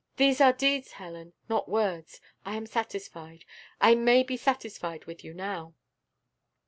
[0.17, 3.45] These are deeds, Helen, not words: I am satisfied
[3.79, 5.75] I may be satisfied with you now!